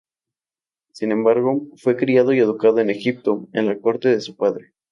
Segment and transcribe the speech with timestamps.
[0.93, 4.73] Sin embargo, fue criado y educado en Egipto, en la corte de su padre.